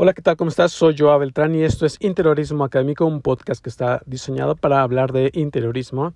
Hola, 0.00 0.12
¿qué 0.12 0.22
tal? 0.22 0.36
¿Cómo 0.36 0.48
estás? 0.48 0.70
Soy 0.70 0.94
Joa 0.96 1.18
Beltrán 1.18 1.56
y 1.56 1.64
esto 1.64 1.84
es 1.84 1.96
Interiorismo 1.98 2.62
Académico, 2.62 3.04
un 3.04 3.20
podcast 3.20 3.60
que 3.60 3.68
está 3.68 4.00
diseñado 4.06 4.54
para 4.54 4.82
hablar 4.82 5.10
de 5.10 5.32
interiorismo. 5.34 6.14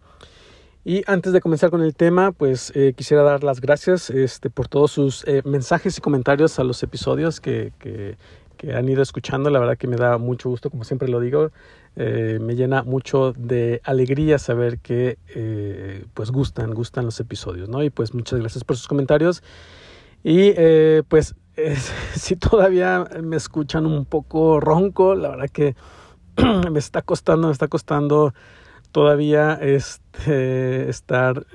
Y 0.84 1.02
antes 1.08 1.32
de 1.32 1.40
comenzar 1.40 1.70
con 1.70 1.82
el 1.82 1.96
tema, 1.96 2.30
pues 2.30 2.70
eh, 2.76 2.94
quisiera 2.96 3.24
dar 3.24 3.42
las 3.42 3.60
gracias 3.60 4.08
este, 4.08 4.50
por 4.50 4.68
todos 4.68 4.92
sus 4.92 5.26
eh, 5.26 5.42
mensajes 5.44 5.98
y 5.98 6.00
comentarios 6.00 6.60
a 6.60 6.62
los 6.62 6.80
episodios 6.84 7.40
que, 7.40 7.72
que, 7.80 8.18
que, 8.56 8.72
han 8.72 8.88
ido 8.88 9.02
escuchando. 9.02 9.50
La 9.50 9.58
verdad 9.58 9.76
que 9.76 9.88
me 9.88 9.96
da 9.96 10.16
mucho 10.16 10.48
gusto, 10.48 10.70
como 10.70 10.84
siempre 10.84 11.08
lo 11.08 11.18
digo. 11.18 11.50
Eh, 11.96 12.38
me 12.40 12.54
llena 12.54 12.84
mucho 12.84 13.32
de 13.32 13.80
alegría 13.82 14.38
saber 14.38 14.78
que 14.78 15.18
eh, 15.34 16.04
pues 16.14 16.30
gustan, 16.30 16.72
gustan 16.72 17.04
los 17.04 17.18
episodios, 17.18 17.68
¿no? 17.68 17.82
Y 17.82 17.90
pues 17.90 18.14
muchas 18.14 18.38
gracias 18.38 18.62
por 18.62 18.76
sus 18.76 18.86
comentarios. 18.86 19.42
Y 20.22 20.52
eh, 20.56 21.02
pues 21.08 21.34
si 22.14 22.36
todavía 22.36 23.04
me 23.22 23.36
escuchan 23.36 23.86
un 23.86 24.04
poco 24.04 24.60
ronco, 24.60 25.14
la 25.14 25.30
verdad 25.30 25.50
que 25.50 25.76
me 26.70 26.78
está 26.78 27.02
costando, 27.02 27.48
me 27.48 27.52
está 27.52 27.68
costando 27.68 28.32
todavía 28.90 29.54
este, 29.60 30.88
estar 30.88 31.46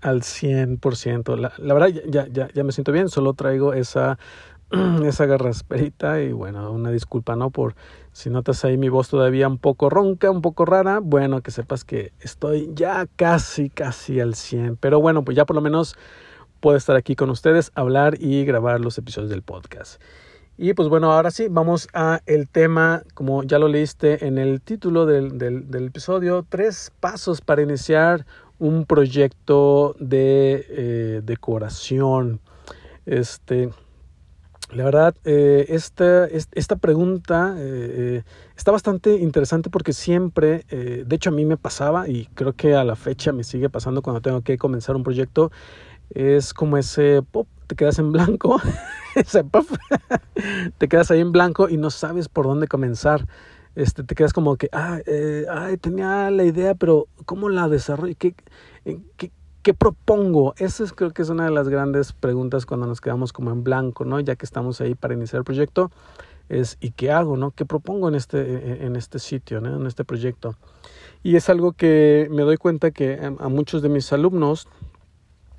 al 0.00 0.22
100%. 0.22 1.36
La, 1.36 1.52
la 1.58 1.74
verdad 1.74 1.88
ya, 2.08 2.26
ya, 2.28 2.64
me 2.64 2.72
siento 2.72 2.92
bien, 2.92 3.08
solo 3.08 3.34
traigo 3.34 3.74
esa, 3.74 4.18
esa 5.04 5.26
garrasperita 5.26 6.22
y 6.22 6.32
bueno, 6.32 6.70
una 6.72 6.90
disculpa, 6.90 7.36
¿no? 7.36 7.50
Por 7.50 7.74
si 8.12 8.30
notas 8.30 8.64
ahí 8.64 8.78
mi 8.78 8.88
voz 8.88 9.08
todavía 9.08 9.48
un 9.48 9.58
poco 9.58 9.90
ronca, 9.90 10.30
un 10.30 10.42
poco 10.42 10.64
rara, 10.64 11.00
bueno, 11.02 11.42
que 11.42 11.50
sepas 11.50 11.84
que 11.84 12.12
estoy 12.20 12.70
ya 12.74 13.06
casi, 13.16 13.68
casi 13.68 14.20
al 14.20 14.34
100. 14.34 14.76
Pero 14.76 15.00
bueno, 15.00 15.24
pues 15.24 15.36
ya 15.36 15.44
por 15.44 15.56
lo 15.56 15.62
menos 15.62 15.96
puedo 16.60 16.76
estar 16.76 16.96
aquí 16.96 17.16
con 17.16 17.30
ustedes, 17.30 17.72
hablar 17.74 18.20
y 18.20 18.44
grabar 18.44 18.80
los 18.80 18.98
episodios 18.98 19.30
del 19.30 19.42
podcast. 19.42 20.00
Y 20.58 20.72
pues 20.72 20.88
bueno, 20.88 21.12
ahora 21.12 21.30
sí, 21.30 21.48
vamos 21.50 21.86
a 21.92 22.20
el 22.24 22.48
tema, 22.48 23.02
como 23.12 23.42
ya 23.42 23.58
lo 23.58 23.68
leíste 23.68 24.26
en 24.26 24.38
el 24.38 24.62
título 24.62 25.04
del, 25.04 25.36
del, 25.36 25.86
episodio, 25.86 26.46
tres 26.48 26.92
pasos 26.98 27.42
para 27.42 27.60
iniciar 27.60 28.24
un 28.58 28.86
proyecto 28.86 29.94
de 30.00 30.64
eh, 30.70 31.20
decoración. 31.22 32.40
Este, 33.04 33.68
la 34.72 34.84
verdad, 34.84 35.14
eh, 35.24 35.66
esta, 35.68 36.26
esta 36.26 36.76
pregunta 36.76 37.54
eh, 37.58 38.22
está 38.56 38.72
bastante 38.72 39.16
interesante 39.16 39.68
porque 39.68 39.92
siempre, 39.92 40.64
de 40.70 41.16
hecho 41.16 41.28
a 41.28 41.34
mí 41.34 41.44
me 41.44 41.58
pasaba 41.58 42.08
y 42.08 42.30
creo 42.32 42.54
que 42.54 42.74
a 42.74 42.82
la 42.82 42.96
fecha 42.96 43.30
me 43.30 43.44
sigue 43.44 43.68
pasando 43.68 44.00
cuando 44.00 44.22
tengo 44.22 44.40
que 44.40 44.56
comenzar 44.56 44.96
un 44.96 45.02
proyecto, 45.02 45.52
es 46.10 46.54
como 46.54 46.76
ese 46.76 47.22
pop, 47.22 47.46
te 47.66 47.76
quedas 47.76 47.98
en 47.98 48.12
blanco, 48.12 48.60
ese 49.14 49.44
pop, 49.44 49.66
te 50.78 50.88
quedas 50.88 51.10
ahí 51.10 51.20
en 51.20 51.32
blanco 51.32 51.68
y 51.68 51.76
no 51.76 51.90
sabes 51.90 52.28
por 52.28 52.46
dónde 52.46 52.68
comenzar. 52.68 53.26
Este, 53.74 54.02
te 54.02 54.14
quedas 54.14 54.32
como 54.32 54.56
que, 54.56 54.70
ah, 54.72 55.00
ay, 55.52 55.76
tenía 55.76 56.30
la 56.30 56.44
idea, 56.44 56.74
pero 56.74 57.08
¿cómo 57.26 57.50
la 57.50 57.68
desarrollo? 57.68 58.14
¿Qué, 58.18 58.34
qué, 59.18 59.30
¿Qué 59.66 59.74
propongo? 59.74 60.54
Esa 60.58 60.84
es, 60.84 60.92
creo 60.92 61.10
que 61.10 61.22
es 61.22 61.28
una 61.28 61.44
de 61.46 61.50
las 61.50 61.68
grandes 61.68 62.12
preguntas 62.12 62.66
cuando 62.66 62.86
nos 62.86 63.00
quedamos 63.00 63.32
como 63.32 63.50
en 63.50 63.64
blanco, 63.64 64.04
¿no? 64.04 64.20
Ya 64.20 64.36
que 64.36 64.46
estamos 64.46 64.80
ahí 64.80 64.94
para 64.94 65.14
iniciar 65.14 65.40
el 65.40 65.44
proyecto, 65.44 65.90
es 66.48 66.78
¿y 66.80 66.92
qué 66.92 67.10
hago, 67.10 67.36
no? 67.36 67.50
¿Qué 67.50 67.64
propongo 67.64 68.08
en 68.08 68.14
este, 68.14 68.86
en 68.86 68.94
este 68.94 69.18
sitio, 69.18 69.58
en 69.58 69.84
este 69.88 70.04
proyecto? 70.04 70.54
Y 71.24 71.34
es 71.34 71.48
algo 71.48 71.72
que 71.72 72.28
me 72.30 72.42
doy 72.42 72.58
cuenta 72.58 72.92
que 72.92 73.18
a 73.20 73.48
muchos 73.48 73.82
de 73.82 73.88
mis 73.88 74.12
alumnos, 74.12 74.68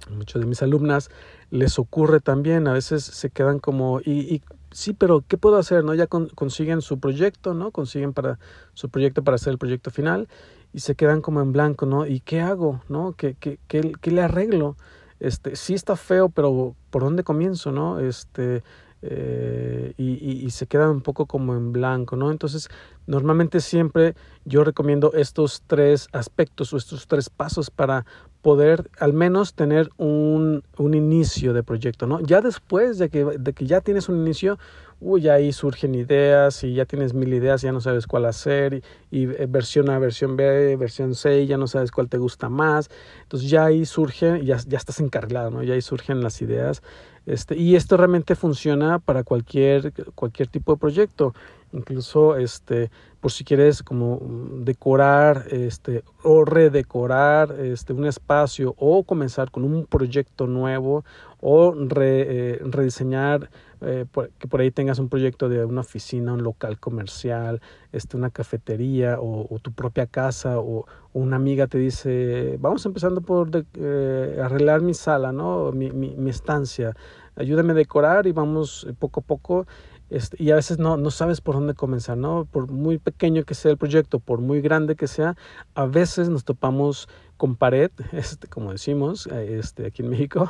a 0.08 0.12
muchos 0.12 0.42
de 0.42 0.48
mis 0.48 0.62
alumnas, 0.62 1.10
les 1.50 1.80
ocurre 1.80 2.20
también, 2.20 2.68
a 2.68 2.74
veces 2.74 3.04
se 3.04 3.30
quedan 3.30 3.60
como, 3.60 4.00
y, 4.02 4.12
y 4.34 4.42
sí, 4.72 4.94
pero 4.94 5.24
¿qué 5.28 5.38
puedo 5.38 5.58
hacer? 5.58 5.84
¿No? 5.84 5.94
Ya 5.94 6.08
con, 6.08 6.28
consiguen 6.30 6.82
su 6.82 7.00
proyecto, 7.00 7.54
¿no? 7.54 7.72
Consiguen 7.72 8.14
para 8.14 8.40
su 8.74 8.90
proyecto 8.90 9.24
para 9.24 9.36
hacer 9.36 9.52
el 9.52 9.58
proyecto 9.58 9.92
final 9.92 10.28
y 10.74 10.80
se 10.80 10.96
quedan 10.96 11.22
como 11.22 11.42
en 11.42 11.52
blanco, 11.52 11.86
¿no? 11.86 12.06
¿Y 12.06 12.20
qué 12.20 12.42
hago? 12.42 12.82
¿No? 12.90 13.14
¿Qué, 13.14 13.36
qué, 13.40 13.60
qué, 13.68 13.94
qué 14.00 14.12
le 14.12 14.22
arreglo? 14.22 14.76
Este, 15.20 15.56
sí 15.56 15.74
está 15.74 15.96
feo, 15.96 16.30
pero 16.30 16.76
¿por 16.90 17.04
dónde 17.04 17.24
comienzo? 17.24 17.72
¿No? 17.72 18.00
Este, 18.00 18.64
eh, 19.02 19.94
y, 19.98 20.50
se 20.50 20.66
quedan 20.66 20.90
un 20.90 21.02
poco 21.02 21.28
como 21.28 21.56
en 21.56 21.72
blanco, 21.72 22.16
¿no? 22.16 22.32
Entonces, 22.32 22.70
normalmente 23.06 23.60
siempre 23.60 24.16
yo 24.46 24.64
recomiendo 24.64 25.14
estos 25.14 25.62
tres 25.68 26.08
aspectos 26.14 26.74
o 26.74 26.78
estos 26.78 27.08
tres 27.08 27.30
pasos 27.30 27.70
para 27.70 28.06
poder 28.42 28.90
al 29.00 29.14
menos 29.14 29.54
tener 29.54 29.90
un, 29.98 30.64
un 30.78 30.94
inicio 30.94 31.54
de 31.54 31.64
proyecto, 31.64 32.08
¿no? 32.08 32.22
Ya 32.22 32.42
después 32.42 32.98
de 32.98 33.10
que, 33.10 33.26
de 33.26 33.54
que 33.54 33.66
ya 33.66 33.82
tienes 33.82 34.10
un 34.10 34.18
inicio, 34.18 34.58
uy, 35.00 35.28
ahí 35.30 35.52
surgen 35.54 35.94
ideas 35.94 36.64
y 36.64 36.74
ya 36.74 36.86
tienes 36.86 37.14
mil 37.14 37.34
ideas, 37.34 37.62
ya 37.62 37.72
no 37.72 37.82
sabes 37.82 38.08
cuál 38.08 38.26
hacer, 38.26 38.74
y, 38.74 38.84
y, 39.12 39.26
versión 39.26 39.90
A, 39.90 40.00
versión 40.00 40.38
B, 40.38 40.76
versión 40.76 41.14
C, 41.14 41.46
ya 41.46 41.58
no 41.58 41.68
sabes 41.68 41.92
cuál 41.92 42.10
te 42.10 42.18
gusta 42.18 42.50
más. 42.50 42.90
Entonces 43.24 43.50
ya 43.50 43.66
ahí 43.66 43.86
surge, 43.86 44.44
ya, 44.44 44.58
ya 44.66 44.78
estás 44.78 45.00
encarrilado, 45.00 45.52
¿no? 45.52 45.64
Ya 45.64 45.74
ahí 45.74 45.82
surgen 45.82 46.22
las 46.22 46.42
ideas. 46.42 46.82
Este, 47.28 47.58
y 47.58 47.76
esto 47.76 47.98
realmente 47.98 48.36
funciona 48.36 49.00
para 49.00 49.24
cualquier, 49.24 49.94
cualquier 50.16 50.48
tipo 50.48 50.72
de 50.72 50.80
proyecto. 50.80 51.36
Incluso 51.74 52.38
este, 52.38 52.90
por 53.20 53.32
si 53.34 53.44
quieres 53.44 53.84
como 53.84 54.22
decorar 54.62 55.46
este, 55.52 56.06
o 56.24 56.46
redecorar 56.46 57.52
este, 57.60 57.92
un 57.92 58.06
espacio 58.06 58.74
o 58.78 59.04
comenzar 59.04 59.52
con 59.52 59.66
un 59.66 59.86
proyecto 59.86 60.48
nuevo 60.48 61.04
o 61.50 61.74
re, 61.74 62.26
eh, 62.28 62.60
rediseñar 62.62 63.50
eh, 63.80 64.06
que 64.38 64.48
por 64.50 64.60
ahí 64.60 64.70
tengas 64.70 65.00
un 65.00 65.08
proyecto 65.08 65.48
de 65.48 65.64
una 65.64 65.80
oficina, 65.80 66.34
un 66.34 66.44
local 66.44 66.78
comercial, 66.78 67.62
este, 67.94 68.18
una 68.18 68.32
cafetería 68.32 69.18
o, 69.22 69.58
tu 69.62 69.72
propia 69.72 70.08
casa 70.08 70.60
o, 70.60 70.86
una 71.14 71.38
amiga 71.38 71.68
te 71.68 71.78
dice, 71.78 72.58
vamos 72.60 72.86
empezando 72.86 73.22
por 73.22 73.50
eh, 73.76 74.42
arreglar 74.44 74.82
mi 74.82 74.94
sala, 74.94 75.32
¿no? 75.32 75.72
mi, 75.72 75.90
mi 75.90 76.30
estancia, 76.30 76.94
ayúdame 77.38 77.72
a 77.72 77.76
decorar 77.76 78.28
y 78.28 78.34
vamos 78.34 78.86
poco 79.00 79.22
a 79.22 79.24
poco 79.24 79.68
este, 80.10 80.42
y 80.42 80.52
a 80.52 80.56
veces 80.56 80.80
no, 80.80 80.98
no 80.98 81.12
sabes 81.12 81.42
por 81.42 81.56
dónde 81.56 81.74
comenzar, 81.74 82.18
¿no? 82.18 82.46
Por 82.46 82.72
muy 82.72 82.98
pequeño 82.98 83.44
que 83.44 83.56
sea 83.56 83.72
el 83.72 83.78
proyecto, 83.78 84.20
por 84.20 84.40
muy 84.40 84.62
grande 84.62 84.96
que 84.96 85.08
sea, 85.08 85.36
a 85.76 85.86
veces 85.86 86.30
nos 86.30 86.46
topamos 86.46 87.10
con 87.36 87.56
pared, 87.56 87.92
este, 88.14 88.48
como 88.48 88.72
decimos 88.72 89.28
este, 89.28 89.86
aquí 89.86 90.04
en 90.04 90.10
México, 90.10 90.50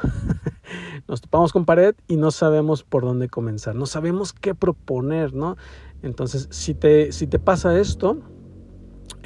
nos 1.07 1.21
topamos 1.21 1.51
con 1.53 1.65
pared 1.65 1.95
y 2.07 2.17
no 2.17 2.31
sabemos 2.31 2.83
por 2.83 3.03
dónde 3.03 3.29
comenzar, 3.29 3.75
no 3.75 3.85
sabemos 3.85 4.33
qué 4.33 4.55
proponer, 4.55 5.33
¿no? 5.33 5.57
Entonces, 6.03 6.47
si 6.51 6.75
te, 6.75 7.11
si 7.11 7.25
te 7.25 7.39
pasa 7.39 7.77
esto, 7.79 8.21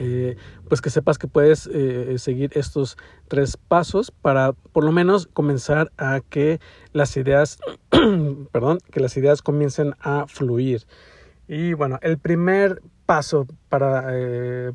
eh, 0.04 0.36
pues 0.68 0.82
que 0.82 0.90
sepas 0.90 1.20
que 1.20 1.28
puedes 1.28 1.70
eh, 1.72 2.18
seguir 2.18 2.50
estos 2.56 2.98
tres 3.28 3.56
pasos 3.56 4.10
para 4.10 4.54
por 4.54 4.84
lo 4.84 4.92
menos 4.92 5.28
comenzar 5.28 5.92
a 5.96 6.22
que 6.28 6.60
las 6.92 7.16
ideas, 7.18 7.60
perdón, 8.52 8.80
que 8.92 9.00
las 9.00 9.16
ideas 9.16 9.44
comiencen 9.44 9.94
a 10.00 10.26
fluir. 10.26 10.88
Y 11.48 11.74
bueno, 11.74 12.00
el 12.02 12.18
primer 12.18 12.82
paso 13.06 13.46
para 13.70 14.08
eh, 14.10 14.72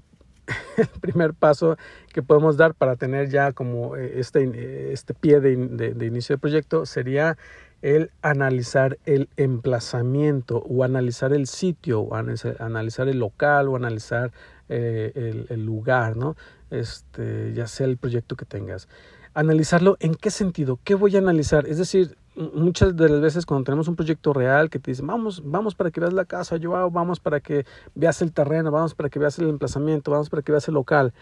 el 0.77 1.01
primer 1.01 1.35
paso 1.35 1.77
que 2.13 2.23
podemos 2.23 2.57
dar 2.57 2.75
para 2.75 2.95
tener 2.95 3.29
ya 3.29 3.51
como 3.51 3.97
este, 3.97 4.93
este 4.93 5.13
pie 5.13 5.41
de 5.41 6.07
inicio 6.07 6.37
de 6.37 6.39
proyecto 6.39 6.87
sería 6.87 7.37
el 7.83 8.11
analizar 8.23 8.99
el 9.05 9.29
emplazamiento 9.37 10.59
o 10.59 10.83
analizar 10.83 11.33
el 11.33 11.47
sitio 11.47 12.01
o 12.01 12.15
analizar 12.15 13.09
el 13.09 13.19
local 13.19 13.69
o 13.69 13.77
analizar 13.77 14.33
eh, 14.69 15.47
el, 15.49 15.65
lugar, 15.65 16.17
¿no? 16.17 16.37
Este, 16.71 17.53
ya 17.55 17.67
sea 17.67 17.87
el 17.87 17.97
proyecto 17.97 18.37
que 18.37 18.45
tengas. 18.45 18.89
Analizarlo 19.35 19.97
en 20.01 20.15
qué 20.15 20.31
sentido, 20.31 20.79
qué 20.83 20.95
voy 20.95 21.15
a 21.17 21.19
analizar. 21.19 21.67
Es 21.67 21.79
decir, 21.79 22.17
muchas 22.35 22.97
de 22.97 23.09
las 23.09 23.21
veces 23.21 23.47
cuando 23.47 23.65
tenemos 23.65 23.89
un 23.89 23.97
proyecto 23.97 24.33
real 24.33 24.71
que 24.71 24.79
te 24.79 24.91
dicen, 24.91 25.07
vamos, 25.07 25.43
vamos 25.45 25.75
para 25.75 25.91
que 25.91 26.01
veas 26.01 26.13
la 26.13 26.25
casa, 26.25 26.57
yo 26.57 26.71
vamos 26.91 27.21
para 27.21 27.41
que 27.41 27.65
veas 27.95 28.23
el 28.23 28.33
terreno, 28.33 28.71
vamos 28.71 28.95
para 28.95 29.09
que 29.09 29.19
veas 29.19 29.39
el 29.39 29.49
emplazamiento, 29.49 30.11
vamos 30.11 30.31
para 30.31 30.43
que 30.43 30.53
veas 30.53 30.69
el 30.69 30.75
local. 30.75 31.13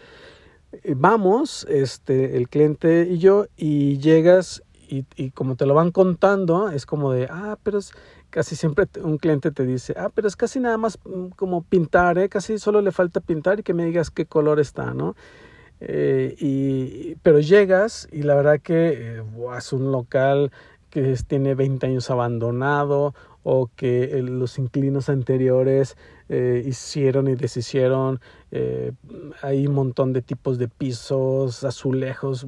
Eh, 0.71 0.93
vamos, 0.97 1.65
este, 1.69 2.37
el 2.37 2.49
cliente 2.49 3.07
y 3.09 3.17
yo, 3.17 3.45
y 3.55 3.97
llegas 3.99 4.63
y, 4.87 5.05
y, 5.15 5.31
como 5.31 5.55
te 5.55 5.65
lo 5.65 5.73
van 5.73 5.91
contando, 5.91 6.69
es 6.69 6.85
como 6.85 7.11
de, 7.11 7.27
ah, 7.29 7.57
pero 7.63 7.79
es, 7.79 7.91
casi 8.35 8.57
siempre 8.57 8.85
un 9.01 9.17
cliente 9.17 9.49
te 9.49 9.65
dice, 9.65 9.93
ah, 9.95 10.09
pero 10.13 10.27
es 10.27 10.35
casi 10.35 10.59
nada 10.59 10.77
más 10.77 10.99
mm, 11.05 11.27
como 11.37 11.63
pintar, 11.63 12.17
¿eh? 12.17 12.27
casi 12.27 12.59
solo 12.59 12.81
le 12.81 12.91
falta 12.91 13.21
pintar 13.21 13.61
y 13.61 13.63
que 13.63 13.73
me 13.73 13.85
digas 13.85 14.11
qué 14.11 14.25
color 14.25 14.59
está, 14.59 14.93
¿no? 14.93 15.15
Eh, 15.79 16.35
y, 16.37 17.15
pero 17.23 17.39
llegas 17.39 18.09
y 18.11 18.23
la 18.23 18.35
verdad 18.35 18.59
que 18.59 19.19
eh, 19.19 19.23
es 19.57 19.71
un 19.71 19.89
local 19.89 20.51
que 20.89 21.15
tiene 21.25 21.55
20 21.55 21.87
años 21.87 22.09
abandonado 22.09 23.13
o 23.43 23.69
que 23.73 24.21
los 24.21 24.59
inclinos 24.59 25.07
anteriores 25.07 25.95
eh, 26.27 26.61
hicieron 26.65 27.29
y 27.29 27.35
deshicieron. 27.35 28.19
Eh, 28.51 28.91
hay 29.41 29.65
un 29.65 29.75
montón 29.75 30.11
de 30.11 30.21
tipos 30.21 30.57
de 30.57 30.67
pisos, 30.67 31.63
azulejos. 31.63 32.45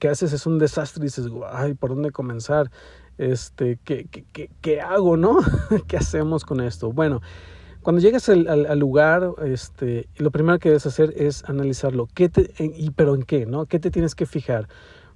¿Qué 0.00 0.08
haces? 0.08 0.32
Es 0.32 0.46
un 0.46 0.58
desastre 0.58 1.02
y 1.02 1.06
dices, 1.06 1.26
ay, 1.52 1.74
¿por 1.74 1.90
dónde 1.90 2.10
comenzar? 2.10 2.72
Este, 3.18 3.78
¿qué, 3.84 4.06
qué, 4.06 4.50
qué, 4.60 4.80
hago, 4.80 5.16
no? 5.16 5.38
¿Qué 5.88 5.96
hacemos 5.96 6.44
con 6.44 6.60
esto? 6.60 6.92
Bueno, 6.92 7.20
cuando 7.82 8.00
llegas 8.00 8.28
al, 8.28 8.46
al, 8.48 8.78
lugar, 8.78 9.30
este, 9.44 10.08
lo 10.16 10.30
primero 10.30 10.58
que 10.58 10.68
debes 10.68 10.86
hacer 10.86 11.12
es 11.16 11.44
analizarlo. 11.48 12.08
¿Qué 12.14 12.28
te, 12.28 12.52
y, 12.58 12.90
¿Pero 12.90 13.14
en 13.14 13.22
qué? 13.22 13.46
¿no? 13.46 13.66
¿Qué 13.66 13.78
te 13.78 13.90
tienes 13.90 14.14
que 14.14 14.26
fijar? 14.26 14.68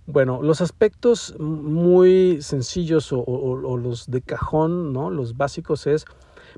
Bueno, 0.07 0.43
los 0.43 0.61
aspectos 0.61 1.37
muy 1.39 2.43
sencillos 2.43 3.13
o, 3.13 3.21
o, 3.21 3.77
los 3.77 4.11
de 4.11 4.21
cajón, 4.21 4.93
¿no? 4.93 5.11
Los 5.11 5.37
básicos 5.37 5.87
es, 5.87 6.07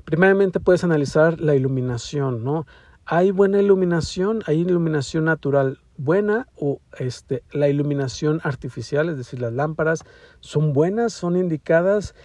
primeramente 0.03 0.59
puedes 0.59 0.83
analizar 0.83 1.39
la 1.39 1.53
iluminación, 1.53 2.43
¿no? 2.43 2.65
¿Hay 3.05 3.29
buena 3.29 3.61
iluminación? 3.61 4.41
¿Hay 4.47 4.61
iluminación 4.61 5.25
natural 5.25 5.79
buena 5.97 6.47
o 6.55 6.79
este, 6.99 7.43
la 7.51 7.69
iluminación 7.69 8.41
artificial, 8.43 9.09
es 9.09 9.17
decir, 9.17 9.41
las 9.41 9.53
lámparas, 9.53 10.03
son 10.39 10.73
buenas, 10.73 11.13
son 11.13 11.37
indicadas? 11.37 12.15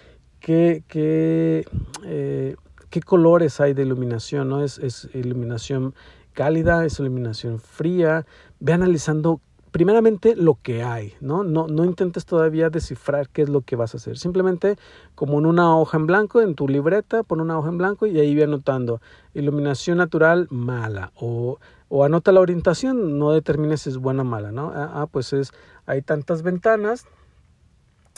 que, 0.41 0.83
que 0.89 1.67
eh, 2.05 2.57
qué 2.89 3.01
colores 3.01 3.61
hay 3.61 3.75
de 3.75 3.83
iluminación, 3.83 4.49
¿no? 4.49 4.65
Es, 4.65 4.79
es 4.79 5.09
iluminación 5.15 5.95
cálida, 6.33 6.85
es 6.85 6.99
iluminación 6.99 7.61
fría. 7.61 8.27
Ve 8.59 8.73
analizando 8.73 9.41
primeramente 9.71 10.35
lo 10.35 10.59
que 10.61 10.83
hay, 10.83 11.15
¿no? 11.21 11.45
¿no? 11.45 11.69
No 11.69 11.85
intentes 11.85 12.25
todavía 12.25 12.71
descifrar 12.71 13.29
qué 13.29 13.43
es 13.43 13.49
lo 13.49 13.61
que 13.61 13.77
vas 13.77 13.95
a 13.95 13.99
hacer. 13.99 14.19
Simplemente 14.19 14.77
como 15.15 15.39
en 15.39 15.47
una 15.47 15.77
hoja 15.77 15.99
en 15.99 16.07
blanco, 16.07 16.41
en 16.41 16.55
tu 16.55 16.67
libreta, 16.67 17.23
pon 17.23 17.41
una 17.41 17.59
hoja 17.59 17.69
en 17.69 17.79
blanco 17.79 18.07
y 18.07 18.19
ahí 18.19 18.35
ve 18.35 18.45
anotando 18.45 19.01
iluminación 19.35 19.99
natural 19.99 20.49
mala 20.51 21.13
o, 21.15 21.59
o 21.91 22.05
anota 22.05 22.31
la 22.31 22.41
orientación, 22.41 23.19
no 23.19 23.33
determines 23.33 23.83
si 23.83 23.91
es 23.91 23.99
buena 23.99 24.23
o 24.23 24.25
mala, 24.25 24.53
¿no? 24.53 24.73
Ah, 24.75 25.03
ah 25.03 25.07
pues 25.09 25.33
es, 25.33 25.53
hay 25.87 26.03
tantas 26.03 26.43
ventanas, 26.43 27.05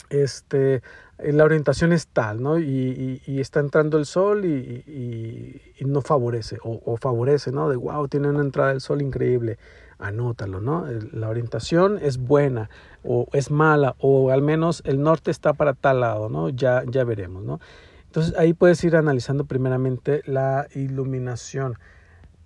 este, 0.09 0.83
la 1.17 1.43
orientación 1.43 1.91
es 1.91 2.07
tal, 2.07 2.41
¿no? 2.41 2.59
Y, 2.59 3.19
está 3.25 3.59
entrando 3.59 3.97
el 3.97 4.05
sol 4.05 4.45
y, 4.45 5.59
no 5.85 6.01
favorece, 6.01 6.59
o, 6.63 6.97
favorece, 6.97 7.51
¿no? 7.51 7.67
De 7.67 7.75
wow, 7.75 8.07
tiene 8.07 8.29
una 8.29 8.41
entrada 8.41 8.69
del 8.69 8.79
sol 8.79 9.01
increíble, 9.01 9.57
anótalo, 9.97 10.61
¿no? 10.61 10.85
La 11.11 11.29
orientación 11.29 11.97
es 11.99 12.19
buena 12.19 12.69
o 13.03 13.27
es 13.33 13.49
mala, 13.49 13.95
o 13.97 14.29
al 14.29 14.43
menos 14.43 14.83
el 14.85 15.01
norte 15.01 15.31
está 15.31 15.53
para 15.53 15.73
tal 15.73 16.01
lado, 16.01 16.29
¿no? 16.29 16.49
Ya, 16.49 16.83
ya 16.85 17.03
veremos, 17.05 17.43
¿no? 17.43 17.59
Entonces 18.05 18.35
ahí 18.37 18.53
puedes 18.53 18.83
ir 18.83 18.95
analizando 18.95 19.45
primeramente 19.45 20.21
la 20.27 20.67
iluminación 20.75 21.79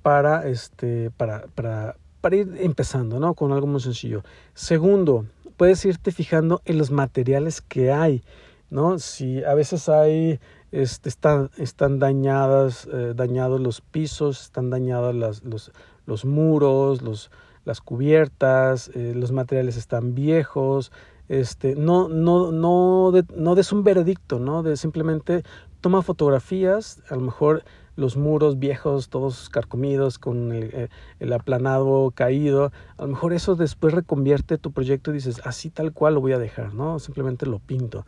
para, 0.07 0.47
este, 0.47 1.11
para, 1.17 1.47
para, 1.53 1.97
para 2.21 2.37
ir 2.37 2.55
empezando, 2.61 3.19
¿no? 3.19 3.33
Con 3.33 3.51
algo 3.51 3.67
muy 3.67 3.81
sencillo. 3.81 4.23
Segundo, 4.53 5.25
puedes 5.57 5.83
irte 5.83 6.13
fijando 6.13 6.61
en 6.63 6.77
los 6.77 6.91
materiales 6.91 7.59
que 7.59 7.91
hay. 7.91 8.23
¿no? 8.69 8.99
Si 8.99 9.43
a 9.43 9.53
veces 9.53 9.89
hay, 9.89 10.39
este, 10.71 11.09
están, 11.09 11.49
están 11.57 11.99
dañadas, 11.99 12.87
eh, 12.89 13.15
dañados 13.17 13.59
los 13.59 13.81
pisos, 13.81 14.43
están 14.43 14.69
dañados 14.69 15.13
las, 15.13 15.43
los, 15.43 15.73
los 16.05 16.23
muros, 16.23 17.01
los, 17.01 17.29
las 17.65 17.81
cubiertas, 17.81 18.89
eh, 18.93 19.11
los 19.13 19.33
materiales 19.33 19.75
están 19.75 20.15
viejos, 20.15 20.93
este, 21.27 21.75
no, 21.75 22.07
no, 22.07 22.53
no, 22.53 23.11
no 23.35 23.55
des 23.55 23.73
un 23.73 23.83
veredicto, 23.83 24.39
¿no? 24.39 24.63
De 24.63 24.77
simplemente 24.77 25.43
toma 25.81 26.01
fotografías, 26.01 27.03
a 27.09 27.15
lo 27.15 27.21
mejor 27.23 27.63
los 27.97 28.15
muros 28.15 28.59
viejos, 28.59 29.09
todos 29.09 29.49
carcomidos, 29.49 30.19
con 30.19 30.53
el, 30.53 30.69
eh, 30.73 30.89
el, 31.19 31.33
aplanado 31.33 32.11
caído, 32.11 32.71
a 32.97 33.01
lo 33.01 33.09
mejor 33.09 33.33
eso 33.33 33.55
después 33.55 33.93
reconvierte 33.93 34.57
tu 34.57 34.71
proyecto 34.71 35.11
y 35.11 35.15
dices, 35.15 35.41
así 35.43 35.69
tal 35.69 35.91
cual 35.91 36.13
lo 36.13 36.21
voy 36.21 36.31
a 36.31 36.39
dejar, 36.39 36.73
¿no? 36.73 36.99
Simplemente 36.99 37.45
lo 37.45 37.59
pinto. 37.59 38.05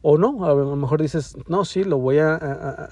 O 0.00 0.16
no, 0.16 0.46
a 0.46 0.54
lo 0.54 0.76
mejor 0.76 1.02
dices, 1.02 1.36
no, 1.48 1.64
sí, 1.64 1.84
lo 1.84 1.98
voy 1.98 2.18
a, 2.18 2.34
a, 2.34 2.90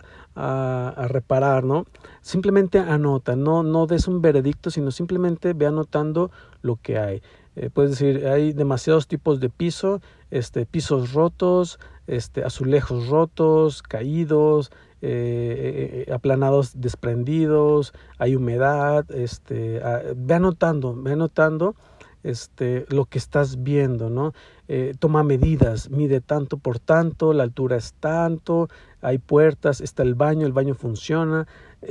a, 0.91 1.09
reparar, 1.09 1.65
¿no? 1.65 1.87
Simplemente 2.21 2.79
anota, 2.79 3.37
no, 3.37 3.63
no 3.63 3.87
des 3.87 4.07
un 4.09 4.21
veredicto, 4.21 4.71
sino 4.71 4.91
simplemente 4.91 5.53
ve 5.53 5.67
anotando 5.67 6.31
lo 6.63 6.77
que 6.77 6.99
hay. 6.99 7.23
Eh, 7.57 7.69
puedes 7.69 7.93
decir, 7.93 8.27
hay 8.27 8.53
demasiados 8.53 9.09
tipos 9.09 9.41
de 9.41 9.51
piso, 9.51 10.01
este, 10.31 10.67
pisos 10.67 11.13
rotos, 11.13 11.81
este, 12.07 12.45
azulejos 12.45 13.09
rotos, 13.09 13.83
caídos, 13.83 14.71
eh, 15.03 16.05
eh, 16.07 16.13
aplanados 16.13 16.81
desprendidos, 16.81 17.93
hay 18.19 18.37
humedad, 18.37 19.11
este, 19.11 19.81
ah, 19.83 20.03
ve 20.15 20.35
anotando, 20.35 20.95
ve 20.95 21.13
anotando 21.13 21.75
este, 22.23 22.85
lo 22.91 23.07
que 23.07 23.19
estás 23.19 23.63
viendo, 23.63 24.11
¿no? 24.11 24.35
Eh, 24.69 24.95
toma 24.99 25.23
medidas, 25.23 25.91
mide 25.91 26.21
tanto 26.21 26.59
por 26.59 26.79
tanto, 26.79 27.33
la 27.33 27.45
altura 27.45 27.77
es 27.77 27.95
tanto, 27.95 28.69
hay 29.01 29.19
puertas, 29.19 29.81
está 29.81 30.03
el 30.03 30.15
baño, 30.15 30.47
el 30.47 30.53
baño 30.53 30.75
funciona. 30.75 31.47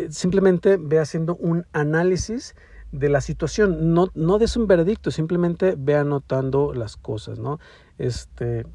Simplemente 0.09 0.77
ve 0.79 0.99
haciendo 0.99 1.35
un 1.35 1.65
análisis 1.73 2.55
de 2.91 3.09
la 3.09 3.21
situación, 3.21 3.93
no, 3.93 4.09
no 4.13 4.37
des 4.37 4.55
un 4.55 4.67
veredicto, 4.67 5.11
simplemente 5.11 5.75
ve 5.77 5.95
anotando 5.95 6.73
las 6.73 6.95
cosas, 6.95 7.39
¿no? 7.39 7.59
Este, 7.97 8.65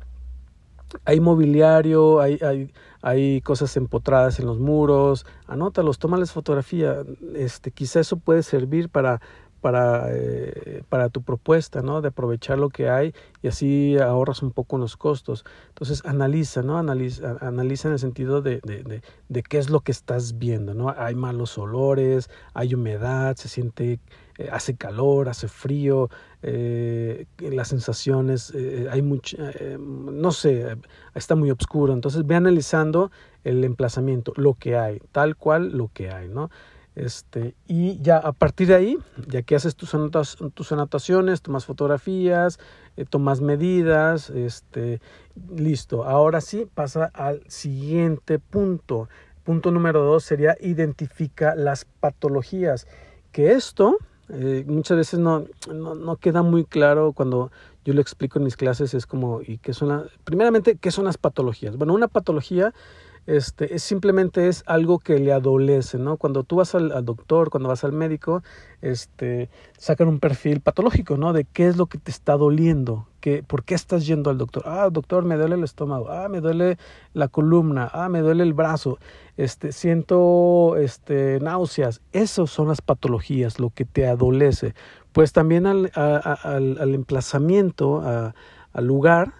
hay 1.04 1.20
mobiliario, 1.20 2.20
hay, 2.20 2.38
hay, 2.42 2.72
hay 3.02 3.40
cosas 3.40 3.76
empotradas 3.76 4.38
en 4.40 4.46
los 4.46 4.58
muros, 4.58 5.26
anótalos, 5.46 5.98
tómales 5.98 6.32
fotografía, 6.32 7.02
este, 7.34 7.70
quizá 7.70 8.00
eso 8.00 8.16
puede 8.16 8.42
servir 8.42 8.88
para 8.88 9.20
para, 9.64 10.08
eh, 10.10 10.82
para 10.90 11.08
tu 11.08 11.22
propuesta, 11.22 11.80
¿no? 11.80 12.02
De 12.02 12.08
aprovechar 12.08 12.58
lo 12.58 12.68
que 12.68 12.90
hay 12.90 13.14
y 13.40 13.48
así 13.48 13.96
ahorras 13.96 14.42
un 14.42 14.50
poco 14.50 14.76
los 14.76 14.98
costos. 14.98 15.46
Entonces 15.68 16.02
analiza, 16.04 16.60
¿no? 16.60 16.76
Analiza, 16.76 17.38
analiza 17.40 17.88
en 17.88 17.94
el 17.94 17.98
sentido 17.98 18.42
de, 18.42 18.60
de, 18.60 19.42
qué 19.42 19.56
es 19.56 19.70
lo 19.70 19.80
que 19.80 19.90
estás 19.90 20.36
viendo, 20.36 20.74
¿no? 20.74 20.94
Hay 20.94 21.14
malos 21.14 21.56
olores, 21.56 22.28
hay 22.52 22.74
humedad, 22.74 23.36
se 23.36 23.48
siente, 23.48 24.00
eh, 24.36 24.50
hace 24.52 24.76
calor, 24.76 25.30
hace 25.30 25.48
frío, 25.48 26.10
eh, 26.42 27.24
las 27.38 27.68
sensaciones, 27.68 28.52
eh, 28.54 28.88
hay 28.90 29.00
mucho, 29.00 29.38
no 29.78 30.30
sé, 30.30 30.76
está 31.14 31.36
muy 31.36 31.50
oscuro. 31.50 31.94
Entonces 31.94 32.26
ve 32.26 32.34
analizando 32.34 33.10
el 33.44 33.64
emplazamiento, 33.64 34.34
lo 34.36 34.52
que 34.52 34.76
hay, 34.76 35.00
tal 35.10 35.36
cual 35.36 35.72
lo 35.72 35.88
que 35.94 36.10
hay, 36.10 36.28
¿no? 36.28 36.50
Este, 36.94 37.56
y 37.66 38.00
ya 38.00 38.18
a 38.18 38.32
partir 38.32 38.68
de 38.68 38.74
ahí, 38.76 38.98
ya 39.26 39.42
que 39.42 39.56
haces 39.56 39.74
tus, 39.74 39.92
tus 40.54 40.72
anotaciones, 40.72 41.42
tomas 41.42 41.64
fotografías, 41.64 42.60
eh, 42.96 43.04
tomas 43.04 43.40
medidas, 43.40 44.30
este, 44.30 45.00
listo. 45.56 46.04
Ahora 46.04 46.40
sí 46.40 46.68
pasa 46.72 47.10
al 47.12 47.42
siguiente 47.48 48.38
punto. 48.38 49.08
Punto 49.42 49.72
número 49.72 50.02
dos 50.04 50.24
sería 50.24 50.56
identifica 50.60 51.54
las 51.56 51.84
patologías. 51.84 52.86
Que 53.32 53.52
esto 53.52 53.98
eh, 54.28 54.64
muchas 54.66 54.96
veces 54.96 55.18
no, 55.18 55.46
no, 55.72 55.94
no, 55.94 56.16
queda 56.16 56.42
muy 56.42 56.64
claro 56.64 57.12
cuando 57.12 57.50
yo 57.84 57.92
lo 57.92 58.00
explico 58.00 58.38
en 58.38 58.44
mis 58.44 58.56
clases. 58.56 58.94
Es 58.94 59.06
como, 59.06 59.42
¿y 59.42 59.58
qué 59.58 59.74
son 59.74 59.88
las, 59.88 60.04
primeramente, 60.22 60.76
qué 60.76 60.90
son 60.90 61.04
las 61.06 61.18
patologías? 61.18 61.76
Bueno, 61.76 61.92
una 61.92 62.08
patología 62.08 62.72
este, 63.26 63.74
es 63.74 63.82
simplemente 63.82 64.48
es 64.48 64.62
algo 64.66 64.98
que 64.98 65.18
le 65.18 65.32
adolece, 65.32 65.98
¿no? 65.98 66.16
Cuando 66.18 66.44
tú 66.44 66.56
vas 66.56 66.74
al, 66.74 67.04
doctor, 67.04 67.50
cuando 67.50 67.68
vas 67.68 67.84
al 67.84 67.92
médico, 67.92 68.42
este, 68.82 69.48
sacan 69.78 70.08
un 70.08 70.20
perfil 70.20 70.60
patológico, 70.60 71.16
¿no? 71.16 71.32
De 71.32 71.44
qué 71.44 71.66
es 71.66 71.76
lo 71.76 71.86
que 71.86 71.98
te 71.98 72.10
está 72.10 72.36
doliendo, 72.36 73.08
que, 73.20 73.42
por 73.42 73.64
qué 73.64 73.74
estás 73.74 74.06
yendo 74.06 74.28
al 74.28 74.36
doctor. 74.36 74.64
Ah, 74.66 74.90
doctor, 74.90 75.24
me 75.24 75.36
duele 75.36 75.54
el 75.54 75.64
estómago, 75.64 76.10
ah, 76.10 76.28
me 76.28 76.40
duele 76.40 76.76
la 77.14 77.28
columna, 77.28 77.90
ah, 77.92 78.10
me 78.10 78.20
duele 78.20 78.42
el 78.42 78.52
brazo, 78.52 78.98
este, 79.38 79.72
siento 79.72 80.76
este, 80.76 81.40
náuseas. 81.40 82.02
Esas 82.12 82.50
son 82.50 82.68
las 82.68 82.82
patologías, 82.82 83.58
lo 83.58 83.70
que 83.70 83.86
te 83.86 84.06
adolece. 84.06 84.74
Pues 85.12 85.32
también 85.32 85.66
al, 85.66 85.92
al, 85.94 86.76
al 86.78 86.94
emplazamiento, 86.94 88.02
al 88.72 88.86
lugar, 88.86 89.32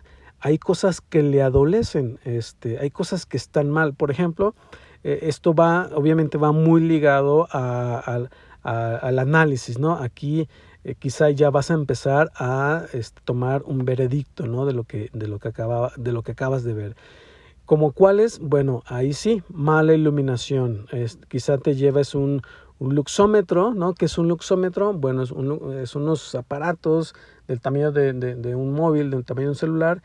hay 0.44 0.58
cosas 0.58 1.00
que 1.00 1.22
le 1.22 1.40
adolecen, 1.40 2.20
este, 2.24 2.78
hay 2.78 2.90
cosas 2.90 3.24
que 3.24 3.38
están 3.38 3.70
mal. 3.70 3.94
Por 3.94 4.10
ejemplo, 4.10 4.54
eh, 5.02 5.20
esto 5.22 5.54
va, 5.54 5.88
obviamente 5.94 6.36
va 6.36 6.52
muy 6.52 6.82
ligado 6.82 7.48
a, 7.50 8.28
al 8.62 9.18
análisis, 9.18 9.78
¿no? 9.78 9.94
Aquí 9.94 10.46
eh, 10.84 10.96
quizá 10.96 11.30
ya 11.30 11.48
vas 11.48 11.70
a 11.70 11.74
empezar 11.74 12.30
a 12.36 12.84
este, 12.92 13.22
tomar 13.24 13.62
un 13.62 13.86
veredicto, 13.86 14.46
¿no? 14.46 14.66
De 14.66 14.74
lo 14.74 14.84
que, 14.84 15.08
de 15.14 15.28
lo 15.28 15.38
que, 15.38 15.48
acaba, 15.48 15.92
de 15.96 16.12
lo 16.12 16.22
que 16.22 16.32
acabas 16.32 16.62
de 16.62 16.74
ver. 16.74 16.96
Como 17.64 17.92
cuáles, 17.92 18.38
bueno, 18.38 18.82
ahí 18.84 19.14
sí, 19.14 19.42
mala 19.48 19.94
iluminación. 19.94 20.88
Es, 20.92 21.18
quizá 21.30 21.56
te 21.56 21.74
lleves 21.74 22.14
un, 22.14 22.42
un 22.78 22.94
luxómetro, 22.94 23.72
¿no? 23.72 23.94
¿Qué 23.94 24.06
es 24.06 24.18
un 24.18 24.28
luxómetro? 24.28 24.92
Bueno, 24.92 25.22
es, 25.22 25.96
unos 25.96 26.34
aparatos 26.34 27.14
del 27.48 27.60
tamaño 27.60 27.92
de, 27.92 28.54
un 28.54 28.72
móvil, 28.72 29.10
del 29.10 29.24
tamaño 29.24 29.46
de 29.46 29.50
un 29.50 29.56
celular, 29.56 30.02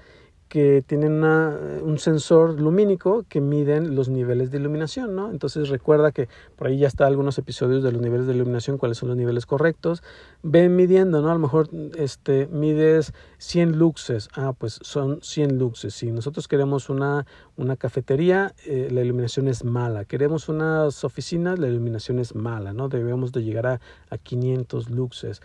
que 0.50 0.84
tienen 0.86 1.24
un 1.24 2.00
sensor 2.00 2.60
lumínico 2.60 3.24
que 3.30 3.40
miden 3.40 3.96
los 3.96 4.10
niveles 4.10 4.50
de 4.50 4.58
iluminación, 4.58 5.16
¿no? 5.16 5.30
Entonces 5.30 5.70
recuerda 5.70 6.12
que 6.12 6.28
por 6.56 6.68
ahí 6.68 6.80
ya 6.80 6.88
está 6.88 7.06
algunos 7.06 7.38
episodios 7.38 7.84
de 7.84 7.92
los 7.92 8.02
niveles 8.02 8.26
de 8.26 8.34
iluminación, 8.34 8.80
cuáles 8.80 8.98
son 8.98 9.10
los 9.10 9.18
niveles 9.18 9.46
correctos. 9.46 10.02
Ven 10.42 10.76
midiendo, 10.76 11.22
¿no? 11.22 11.30
A 11.30 11.34
lo 11.34 11.40
mejor 11.40 11.70
este, 11.96 12.48
mides 12.48 13.14
100 13.38 13.78
luxes. 13.78 14.30
Ah, 14.34 14.54
pues 14.58 14.80
son 14.82 15.20
100 15.22 15.60
luxes. 15.60 15.94
Si 15.94 16.12
nosotros 16.12 16.48
queremos 16.48 16.90
una, 16.90 17.28
una 17.56 17.78
cafetería, 17.78 18.56
eh, 18.66 18.90
la 18.92 19.02
iluminación 19.02 19.48
es 19.48 19.64
mala. 19.64 20.04
Queremos 20.06 20.50
unas 20.50 21.04
oficinas, 21.04 21.60
la 21.60 21.68
iluminación 21.68 22.18
es 22.18 22.34
mala, 22.34 22.74
¿no? 22.74 22.90
Debemos 22.90 23.32
de 23.32 23.44
llegar 23.44 23.68
a, 23.68 23.82
a 24.10 24.18
500 24.18 24.90
luxes. 24.90 25.42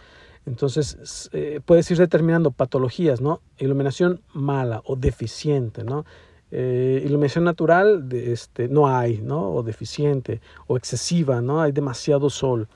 Entonces, 0.46 1.30
eh, 1.32 1.60
puedes 1.64 1.90
ir 1.90 1.98
determinando 1.98 2.50
patologías, 2.50 3.20
¿no? 3.20 3.40
Iluminación 3.58 4.20
mala 4.32 4.82
o 4.84 4.96
deficiente, 4.96 5.84
¿no? 5.84 6.04
Eh, 6.50 7.02
iluminación 7.04 7.44
natural, 7.44 8.08
de, 8.08 8.32
este, 8.32 8.68
no 8.68 8.86
hay, 8.86 9.20
¿no? 9.22 9.50
O 9.50 9.62
deficiente, 9.62 10.40
o 10.66 10.76
excesiva, 10.76 11.40
¿no? 11.40 11.62
Hay 11.62 11.72
demasiado 11.72 12.28
sol. 12.28 12.68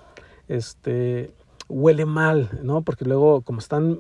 Este, 0.49 1.31
huele 1.69 2.07
mal, 2.07 2.49
¿no? 2.63 2.83
Porque 2.83 3.05
luego, 3.05 3.43
como 3.43 3.59
están 3.59 3.99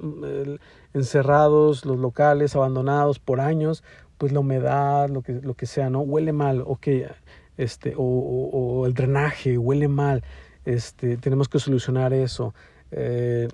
encerrados 0.94 1.84
los 1.84 1.98
locales, 1.98 2.56
abandonados 2.56 3.18
por 3.18 3.40
años, 3.40 3.84
pues 4.16 4.32
la 4.32 4.40
humedad, 4.40 5.10
lo 5.10 5.22
que, 5.22 5.34
lo 5.34 5.54
que 5.54 5.66
sea, 5.66 5.90
¿no? 5.90 6.00
Huele 6.00 6.32
mal, 6.32 6.62
ok, 6.66 6.88
este, 7.58 7.94
o, 7.96 8.02
o, 8.02 8.80
o 8.80 8.86
el 8.86 8.94
drenaje 8.94 9.58
huele 9.58 9.88
mal, 9.88 10.24
este, 10.64 11.16
tenemos 11.16 11.48
que 11.48 11.58
solucionar 11.58 12.12
eso. 12.12 12.54
Eh, 12.90 13.48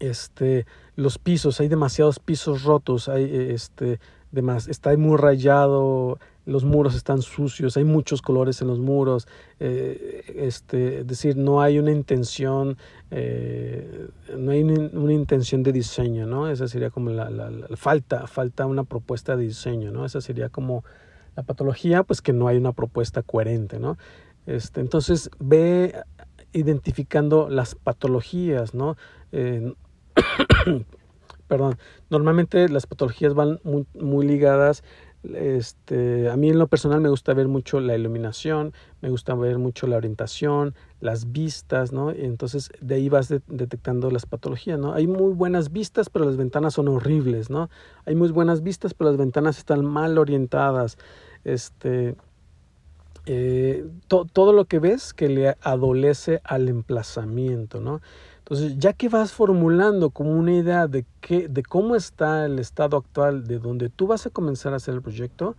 este, 0.00 0.66
los 0.96 1.18
pisos, 1.18 1.60
hay 1.60 1.68
demasiados 1.68 2.18
pisos 2.18 2.64
rotos, 2.64 3.08
hay 3.08 3.24
este, 3.52 4.00
demás, 4.30 4.68
está 4.68 4.96
muy 4.96 5.16
rayado, 5.16 6.18
los 6.44 6.64
muros 6.64 6.96
están 6.96 7.22
sucios, 7.22 7.76
hay 7.76 7.84
muchos 7.84 8.20
colores 8.20 8.60
en 8.62 8.68
los 8.68 8.80
muros, 8.80 9.28
eh, 9.60 10.24
este, 10.34 11.00
es 11.00 11.06
decir, 11.06 11.36
no 11.36 11.60
hay 11.60 11.78
una 11.78 11.92
intención, 11.92 12.78
eh, 13.10 14.08
no 14.36 14.50
hay 14.50 14.62
una, 14.62 15.12
intención 15.12 15.62
de 15.62 15.72
diseño, 15.72 16.26
¿no? 16.26 16.48
Esa 16.48 16.66
sería 16.66 16.90
como 16.90 17.10
la, 17.10 17.30
la, 17.30 17.50
falta, 17.76 18.26
falta 18.26 18.66
una 18.66 18.84
propuesta 18.84 19.36
de 19.36 19.44
diseño, 19.44 19.92
¿no? 19.92 20.04
Esa 20.04 20.20
sería 20.20 20.48
como 20.48 20.84
la 21.36 21.44
patología, 21.44 22.02
pues 22.02 22.20
que 22.20 22.32
no 22.32 22.48
hay 22.48 22.56
una 22.56 22.72
propuesta 22.72 23.22
coherente, 23.22 23.78
¿no? 23.78 23.96
Este, 24.46 24.80
entonces 24.80 25.30
ve 25.38 25.94
identificando 26.52 27.48
las 27.48 27.74
patologías, 27.74 28.74
¿no? 28.74 28.96
Perdón, 31.48 31.78
normalmente 32.10 32.68
las 32.68 32.86
patologías 32.86 33.34
van 33.34 33.60
muy, 33.62 33.86
muy 33.94 34.26
ligadas 34.26 34.82
este, 35.22 36.28
a 36.28 36.36
mí 36.36 36.50
en 36.50 36.58
lo 36.58 36.66
personal 36.66 37.00
me 37.00 37.08
gusta 37.08 37.32
ver 37.32 37.46
mucho 37.46 37.78
la 37.78 37.94
iluminación, 37.94 38.72
me 39.00 39.08
gusta 39.08 39.34
ver 39.34 39.58
mucho 39.58 39.86
la 39.86 39.96
orientación, 39.96 40.74
las 41.00 41.30
vistas, 41.30 41.92
¿no? 41.92 42.10
Entonces 42.10 42.70
de 42.80 42.96
ahí 42.96 43.08
vas 43.08 43.28
detectando 43.28 44.10
las 44.10 44.26
patologías, 44.26 44.80
¿no? 44.80 44.94
Hay 44.94 45.06
muy 45.06 45.32
buenas 45.32 45.70
vistas, 45.70 46.10
pero 46.10 46.24
las 46.24 46.36
ventanas 46.36 46.74
son 46.74 46.88
horribles, 46.88 47.50
¿no? 47.50 47.70
Hay 48.04 48.16
muy 48.16 48.30
buenas 48.30 48.62
vistas, 48.62 48.94
pero 48.94 49.10
las 49.10 49.18
ventanas 49.18 49.58
están 49.58 49.84
mal 49.84 50.18
orientadas. 50.18 50.98
Este, 51.44 52.16
eh, 53.26 53.86
todo 54.08 54.52
lo 54.52 54.64
que 54.64 54.78
ves 54.78 55.14
que 55.14 55.28
le 55.28 55.56
adolece 55.62 56.40
al 56.44 56.68
emplazamiento, 56.68 57.80
¿no? 57.80 58.00
Entonces, 58.38 58.76
ya 58.78 58.92
que 58.92 59.08
vas 59.08 59.32
formulando 59.32 60.10
como 60.10 60.32
una 60.32 60.52
idea 60.52 60.88
de, 60.88 61.06
qué, 61.20 61.48
de 61.48 61.62
cómo 61.62 61.94
está 61.94 62.44
el 62.44 62.58
estado 62.58 62.96
actual 62.96 63.46
de 63.46 63.58
donde 63.58 63.88
tú 63.88 64.08
vas 64.08 64.26
a 64.26 64.30
comenzar 64.30 64.72
a 64.72 64.76
hacer 64.76 64.94
el 64.94 65.02
proyecto, 65.02 65.56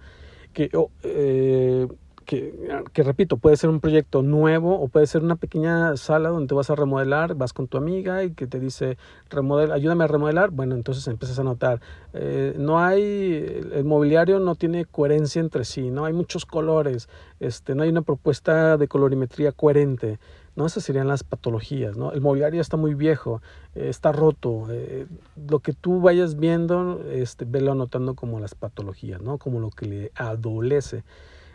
que 0.51 0.69
eh, 1.03 1.87
que, 2.23 2.53
que, 2.93 3.03
repito, 3.03 3.37
puede 3.37 3.57
ser 3.57 3.69
un 3.69 3.79
proyecto 3.79 4.21
nuevo 4.21 4.79
o 4.79 4.87
puede 4.87 5.07
ser 5.07 5.23
una 5.23 5.35
pequeña 5.35 5.95
sala 5.97 6.29
donde 6.29 6.47
te 6.47 6.53
vas 6.53 6.69
a 6.69 6.75
remodelar, 6.75 7.35
vas 7.35 7.53
con 7.53 7.67
tu 7.67 7.77
amiga 7.77 8.23
y 8.23 8.31
que 8.31 8.47
te 8.47 8.59
dice, 8.59 8.97
remodela, 9.29 9.75
ayúdame 9.75 10.03
a 10.03 10.07
remodelar, 10.07 10.51
bueno, 10.51 10.75
entonces 10.75 11.07
empiezas 11.07 11.39
a 11.39 11.43
notar, 11.43 11.81
eh, 12.13 12.55
no 12.57 12.79
hay, 12.79 13.63
el 13.73 13.83
mobiliario 13.85 14.39
no 14.39 14.55
tiene 14.55 14.85
coherencia 14.85 15.39
entre 15.39 15.65
sí, 15.65 15.91
no 15.91 16.05
hay 16.05 16.13
muchos 16.13 16.45
colores, 16.45 17.09
este, 17.39 17.75
no 17.75 17.83
hay 17.83 17.89
una 17.89 18.01
propuesta 18.01 18.77
de 18.77 18.87
colorimetría 18.87 19.51
coherente, 19.51 20.19
¿no? 20.55 20.65
Esas 20.65 20.83
serían 20.83 21.07
las 21.07 21.23
patologías, 21.23 21.97
¿no? 21.97 22.11
El 22.11 22.21
mobiliario 22.21 22.61
está 22.61 22.77
muy 22.77 22.93
viejo, 22.93 23.41
eh, 23.75 23.89
está 23.89 24.11
roto, 24.11 24.67
eh, 24.69 25.07
lo 25.47 25.59
que 25.59 25.73
tú 25.73 26.01
vayas 26.01 26.37
viendo, 26.37 27.01
este, 27.11 27.45
velo 27.45 27.71
anotando 27.71 28.13
como 28.13 28.39
las 28.39 28.55
patologías, 28.55 29.21
¿no? 29.21 29.37
Como 29.37 29.59
lo 29.59 29.69
que 29.69 29.85
le 29.85 30.11
adolece. 30.15 31.03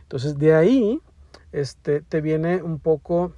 Entonces 0.08 0.38
de 0.38 0.54
ahí 0.54 1.02
este, 1.52 2.00
te 2.00 2.22
viene 2.22 2.62
un 2.62 2.78
poco 2.78 3.34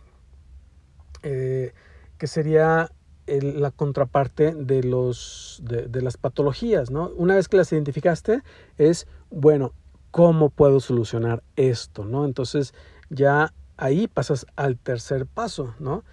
eh, 1.25 1.73
que 2.17 2.29
sería 2.29 2.93
la 3.27 3.73
contraparte 3.73 4.55
de, 4.55 4.85
los, 4.85 5.62
de, 5.65 6.00
las 6.00 6.17
patologías. 6.17 6.93
¿no? 6.93 7.09
Una 7.17 7.35
vez 7.35 7.49
que 7.49 7.57
las 7.57 7.73
identificaste 7.73 8.43
es, 8.79 9.09
bueno, 9.31 9.73
¿cómo 10.12 10.50
puedo 10.50 10.79
solucionar 10.79 11.43
esto? 11.57 12.05
¿no? 12.05 12.25
Entonces 12.25 12.73
ya 13.09 13.53
ahí 13.77 14.07
pasas 14.07 14.47
al 14.55 14.79
tercer 14.79 15.27
paso, 15.27 15.75
¿no? 15.81 16.05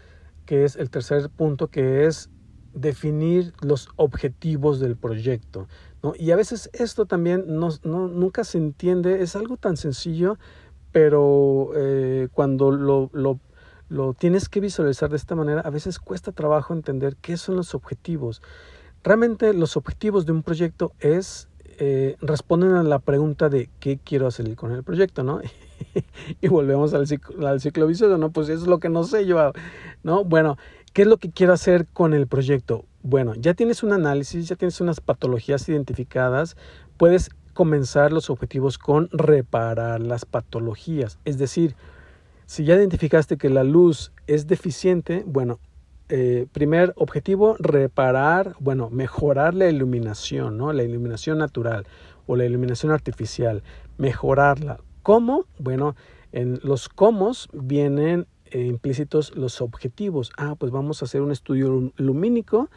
que 0.47 0.63
es 0.63 0.75
el 0.75 0.89
tercer 0.89 1.29
punto, 1.29 1.67
que 1.67 2.07
es 2.07 2.31
definir 2.73 3.53
los 3.61 3.89
objetivos 3.95 4.79
del 4.79 4.97
proyecto. 4.97 5.67
Y 6.17 6.31
a 6.31 6.35
veces 6.35 6.69
esto 6.73 7.05
también 7.05 7.45
no, 7.47 7.69
nunca 7.83 8.43
se 8.43 8.57
entiende, 8.57 9.21
es 9.21 9.35
algo 9.35 9.57
tan 9.57 9.77
sencillo, 9.77 10.37
pero 10.91 11.71
eh, 11.75 12.29
cuando 12.31 12.71
lo, 12.71 13.09
lo, 13.13 13.39
lo, 13.89 14.13
tienes 14.13 14.47
que 14.47 14.59
visualizar 14.59 15.09
de 15.09 15.17
esta 15.17 15.35
manera, 15.35 15.61
a 15.61 15.69
veces 15.69 15.99
cuesta 15.99 16.31
trabajo 16.31 16.73
entender 16.73 17.15
qué 17.17 17.35
son 17.37 17.55
los 17.55 17.75
objetivos. 17.75 18.41
Realmente 19.03 19.53
los 19.53 19.75
objetivos 19.75 20.25
de 20.25 20.31
un 20.31 20.43
proyecto 20.43 20.93
es, 20.99 21.49
eh, 21.79 22.15
responden 22.21 22.73
a 22.73 22.83
la 22.83 22.99
pregunta 22.99 23.49
de 23.49 23.69
qué 23.79 23.99
quiero 24.03 24.27
hacer 24.27 24.55
con 24.55 24.71
el 24.71 24.83
proyecto, 24.83 25.23
¿no? 25.23 25.41
y 26.41 26.47
volvemos 26.47 26.93
al 26.93 27.07
ciclo, 27.07 27.47
al 27.47 27.59
ciclo 27.59 27.85
vicioso, 27.85 28.17
¿no? 28.17 28.31
Pues 28.31 28.49
eso 28.49 28.61
es 28.63 28.67
lo 28.67 28.79
que 28.79 28.89
no 28.89 29.03
sé 29.03 29.25
yo, 29.25 29.51
¿no? 30.03 30.23
Bueno, 30.23 30.57
¿qué 30.97 31.03
es 31.03 31.07
lo 31.07 31.17
que 31.17 31.29
quiero 31.29 31.53
hacer 31.53 31.85
con 31.93 32.15
el 32.15 32.25
proyecto? 32.25 32.83
Bueno, 33.03 33.35
ya 33.35 33.53
tienes 33.53 33.83
un 33.83 33.93
análisis, 33.93 34.47
ya 34.47 34.55
tienes 34.55 34.81
unas 34.81 34.99
patologías 34.99 35.69
identificadas, 35.69 36.57
puedes 36.97 37.29
comenzar 37.53 38.11
los 38.11 38.31
objetivos 38.31 38.79
con 38.79 39.07
reparar 39.11 40.01
las 40.01 40.25
patologías. 40.25 41.19
Es 41.23 41.37
decir, 41.37 41.75
si 42.47 42.65
ya 42.65 42.73
identificaste 42.73 43.37
que 43.37 43.51
la 43.51 43.63
luz 43.63 44.11
es 44.25 44.47
deficiente, 44.47 45.23
bueno, 45.27 45.59
eh, 46.09 46.47
primer 46.51 46.93
objetivo, 46.95 47.55
reparar, 47.59 48.55
bueno, 48.59 48.89
mejorar 48.89 49.53
la 49.53 49.69
iluminación, 49.69 50.57
¿no? 50.57 50.73
La 50.73 50.81
iluminación 50.81 51.37
natural 51.37 51.85
o 52.25 52.35
la 52.35 52.45
iluminación 52.45 52.91
artificial, 52.91 53.61
mejorarla. 53.99 54.79
¿Cómo? 55.03 55.45
Bueno, 55.59 55.95
en 56.31 56.59
los 56.63 56.89
cómo 56.89 57.33
vienen 57.53 58.25
eh, 58.51 58.65
implícitos 58.65 59.35
los 59.35 59.61
objetivos. 59.61 60.31
Ah, 60.37 60.55
pues 60.57 60.71
vamos 60.71 61.01
a 61.01 61.05
hacer 61.05 61.21
un 61.21 61.31
estudio 61.31 61.91
lumínico 61.97 62.69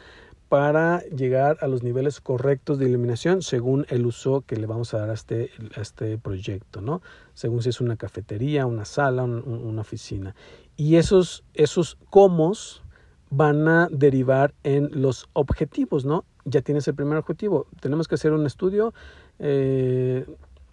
para 0.51 0.99
llegar 1.05 1.57
a 1.61 1.67
los 1.67 1.81
niveles 1.81 2.19
correctos 2.19 2.77
de 2.77 2.89
iluminación 2.89 3.41
según 3.41 3.85
el 3.87 4.05
uso 4.05 4.41
que 4.41 4.57
le 4.57 4.67
vamos 4.67 4.93
a 4.93 4.97
dar 4.97 5.09
a 5.09 5.13
este, 5.13 5.49
a 5.77 5.79
este 5.79 6.17
proyecto, 6.17 6.81
¿no? 6.81 7.01
Según 7.33 7.63
si 7.63 7.69
es 7.69 7.79
una 7.79 7.95
cafetería, 7.95 8.65
una 8.65 8.83
sala, 8.83 9.23
una 9.23 9.79
oficina. 9.79 10.35
Y 10.75 10.97
esos, 10.97 11.45
esos 11.53 11.97
comos 12.09 12.83
van 13.29 13.65
a 13.69 13.87
derivar 13.91 14.53
en 14.63 14.89
los 14.91 15.29
objetivos, 15.31 16.03
¿no? 16.03 16.25
Ya 16.43 16.61
tienes 16.61 16.85
el 16.89 16.95
primer 16.95 17.17
objetivo. 17.17 17.67
Tenemos 17.79 18.09
que 18.09 18.15
hacer 18.15 18.33
un 18.33 18.45
estudio, 18.45 18.93
eh, 19.39 20.25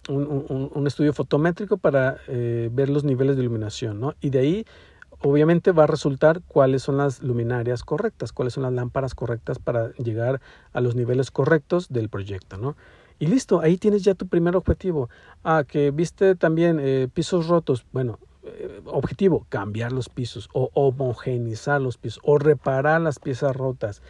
un, 0.09 0.69
un, 0.75 0.87
estudio 0.87 1.13
fotométrico 1.13 1.77
para 1.77 2.17
eh, 2.27 2.69
ver 2.69 2.89
los 2.89 3.05
niveles 3.05 3.37
de 3.37 3.43
iluminación, 3.43 4.01
¿no? 4.01 4.13
Y 4.19 4.29
de 4.29 4.39
ahí 4.39 4.65
obviamente 5.21 5.71
va 5.71 5.83
a 5.83 5.87
resultar 5.87 6.41
cuáles 6.47 6.83
son 6.83 6.97
las 6.97 7.21
luminarias 7.21 7.83
correctas, 7.83 8.31
cuáles 8.31 8.53
son 8.53 8.63
las 8.63 8.73
lámparas 8.73 9.15
correctas 9.15 9.59
para 9.59 9.91
llegar 9.93 10.41
a 10.73 10.81
los 10.81 10.95
niveles 10.95 11.31
correctos 11.31 11.89
del 11.89 12.09
proyecto, 12.09 12.57
¿no? 12.57 12.75
Y 13.19 13.27
listo, 13.27 13.59
ahí 13.59 13.77
tienes 13.77 14.03
ya 14.03 14.15
tu 14.15 14.27
primer 14.27 14.55
objetivo. 14.55 15.09
Ah, 15.43 15.65
que 15.67 15.91
viste 15.91 16.35
también 16.35 16.79
eh, 16.79 17.09
pisos 17.13 17.47
rotos. 17.47 17.85
Bueno, 17.91 18.17
eh, 18.43 18.81
objetivo, 18.85 19.45
cambiar 19.49 19.91
los 19.91 20.07
pisos 20.07 20.49
o 20.53 20.69
homogeneizar 20.73 21.81
los 21.81 21.97
pisos 21.97 22.21
o 22.23 22.37
reparar 22.37 23.01
las 23.01 23.19
piezas 23.19 23.53
rotas. 23.53 24.01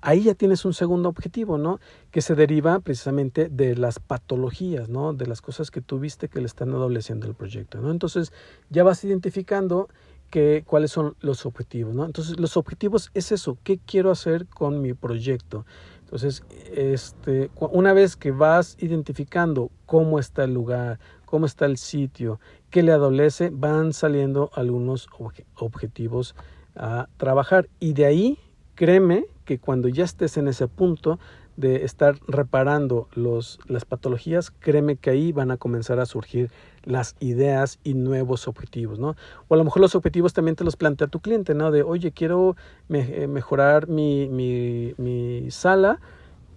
Ahí 0.00 0.24
ya 0.24 0.34
tienes 0.34 0.64
un 0.64 0.74
segundo 0.74 1.08
objetivo, 1.08 1.58
¿no? 1.58 1.80
Que 2.10 2.20
se 2.20 2.34
deriva 2.34 2.78
precisamente 2.80 3.48
de 3.48 3.74
las 3.74 3.98
patologías, 3.98 4.88
¿no? 4.88 5.14
De 5.14 5.26
las 5.26 5.40
cosas 5.40 5.70
que 5.70 5.80
tú 5.80 5.98
viste 5.98 6.28
que 6.28 6.40
le 6.40 6.46
están 6.46 6.70
adoleciendo 6.70 7.26
el 7.26 7.34
proyecto, 7.34 7.80
¿no? 7.80 7.90
Entonces 7.90 8.32
ya 8.68 8.84
vas 8.84 9.02
identificando 9.02 9.88
que, 10.30 10.64
cuáles 10.66 10.90
son 10.90 11.16
los 11.20 11.46
objetivos, 11.46 11.94
¿no? 11.94 12.04
Entonces, 12.04 12.38
los 12.38 12.56
objetivos 12.56 13.10
es 13.14 13.32
eso, 13.32 13.58
¿qué 13.64 13.78
quiero 13.78 14.10
hacer 14.10 14.46
con 14.46 14.80
mi 14.80 14.94
proyecto? 14.94 15.64
Entonces, 16.00 16.42
este, 16.74 17.50
una 17.58 17.92
vez 17.92 18.16
que 18.16 18.30
vas 18.30 18.76
identificando 18.80 19.70
cómo 19.84 20.18
está 20.18 20.44
el 20.44 20.54
lugar, 20.54 20.98
cómo 21.26 21.44
está 21.44 21.66
el 21.66 21.76
sitio, 21.76 22.40
qué 22.70 22.82
le 22.82 22.92
adolece, 22.92 23.50
van 23.52 23.92
saliendo 23.92 24.50
algunos 24.54 25.08
objetivos 25.54 26.34
a 26.74 27.08
trabajar. 27.18 27.68
Y 27.78 27.92
de 27.92 28.06
ahí, 28.06 28.38
créeme 28.74 29.26
que 29.44 29.58
cuando 29.58 29.88
ya 29.88 30.04
estés 30.04 30.38
en 30.38 30.48
ese 30.48 30.66
punto 30.66 31.18
de 31.58 31.84
estar 31.84 32.14
reparando 32.28 33.08
los, 33.14 33.58
las 33.66 33.84
patologías, 33.84 34.52
créeme 34.52 34.94
que 34.94 35.10
ahí 35.10 35.32
van 35.32 35.50
a 35.50 35.56
comenzar 35.56 35.98
a 35.98 36.06
surgir 36.06 36.52
las 36.84 37.16
ideas 37.18 37.80
y 37.82 37.94
nuevos 37.94 38.46
objetivos, 38.46 39.00
¿no? 39.00 39.16
O 39.48 39.54
a 39.54 39.58
lo 39.58 39.64
mejor 39.64 39.82
los 39.82 39.96
objetivos 39.96 40.32
también 40.32 40.54
te 40.54 40.62
los 40.62 40.76
plantea 40.76 41.08
tu 41.08 41.18
cliente, 41.18 41.54
¿no? 41.54 41.72
De, 41.72 41.82
oye, 41.82 42.12
quiero 42.12 42.54
eh, 42.90 43.26
mejorar 43.26 43.88
mi, 43.88 44.28
mi, 44.28 45.50
sala 45.50 46.00